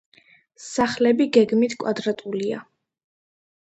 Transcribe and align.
სახლები 0.67 1.29
გეგმით 1.39 1.79
კვადრატულია. 1.87 2.67